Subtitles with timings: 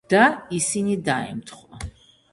[0.13, 0.21] და
[0.59, 1.83] ისინი დაემთხვა.